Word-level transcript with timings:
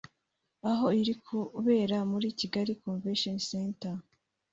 aho 0.69 0.87
irimo 0.99 1.39
kubera 1.53 1.97
muri 2.11 2.27
Kigali 2.39 2.71
Convention 2.83 3.37
Center 3.49 3.95